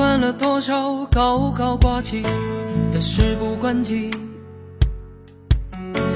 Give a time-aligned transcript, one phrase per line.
[0.00, 2.22] 惯了多少高高挂起
[2.90, 4.10] 的事不关己，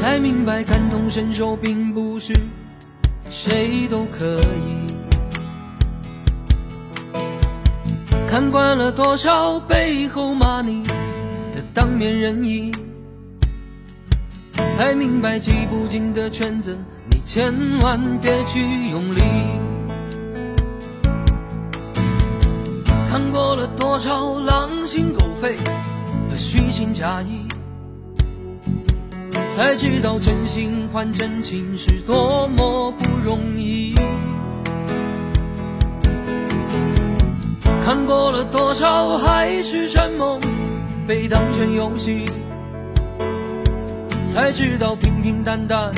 [0.00, 2.32] 才明白感同身受并不是
[3.28, 4.94] 谁都可以。
[8.26, 10.82] 看惯了多少背后骂你
[11.52, 12.72] 的当面仁义，
[14.74, 16.74] 才明白挤不进的圈子，
[17.10, 19.20] 你千万别去用力。
[23.14, 25.56] 看过了多少狼心狗肺
[26.28, 27.46] 和虚情假意，
[29.54, 33.94] 才知道真心换真情是多么不容易。
[37.84, 40.40] 看过了多少海誓山盟
[41.06, 42.28] 被当成游戏，
[44.28, 45.88] 才知道平平淡淡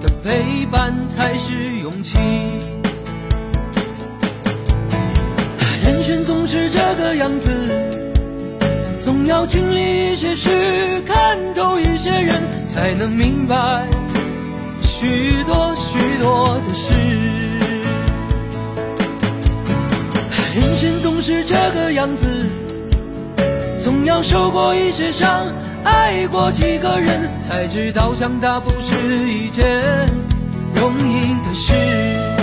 [0.00, 2.16] 的陪伴才是勇气。
[6.56, 7.50] 是这个样子，
[8.98, 13.86] 总要经历一些事，看透一些人，才能明白
[14.80, 16.94] 许多许多的事。
[20.54, 22.26] 人生总是这个样子，
[23.78, 25.48] 总要受过一些伤，
[25.84, 29.62] 爱过几个人，才知道长大不是一件
[30.74, 32.35] 容易的事。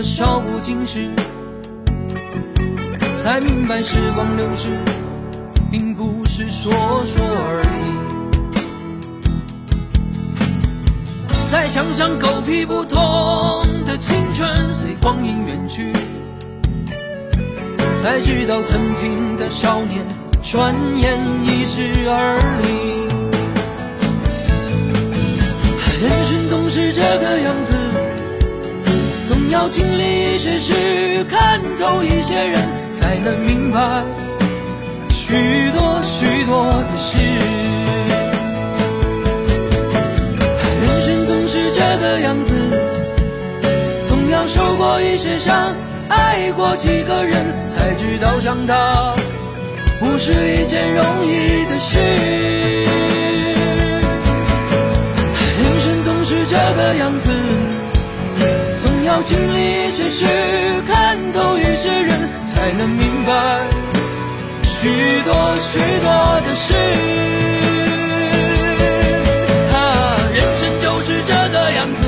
[0.00, 1.10] 的少不经事，
[3.22, 4.82] 才明白时光流逝
[5.70, 6.72] 并不是说
[7.04, 7.68] 说而已。
[11.50, 12.98] 再想想狗屁不通
[13.86, 15.92] 的青春随光阴远去，
[18.02, 20.02] 才知道曾经的少年
[20.42, 22.89] 转眼已是而立。
[29.60, 32.58] 要经历一些事，看透一些人，
[32.90, 34.02] 才能明白
[35.10, 35.34] 许
[35.76, 37.18] 多许多的事。
[40.80, 42.54] 人生总是这个样子，
[44.08, 45.74] 总要受过一些伤，
[46.08, 47.34] 爱过几个人，
[47.68, 49.12] 才知道长大
[49.98, 51.98] 不是一件容易的事。
[55.58, 57.28] 人生总是这个样子，
[59.22, 60.24] 经历一些事，
[60.86, 63.60] 看透一些人，才能明白
[64.62, 64.88] 许
[65.22, 66.74] 多许多的事。
[69.72, 72.02] 啊，人生就是这个样子，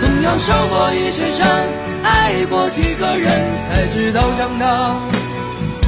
[0.00, 1.46] 总要受过一些伤，
[2.02, 3.28] 爱过几个人，
[3.62, 4.96] 才知道长大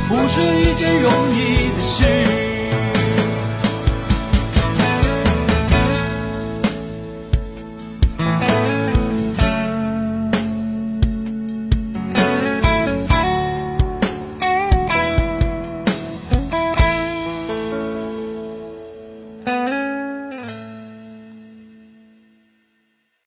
[0.08, 2.53] 不是一件容易的事。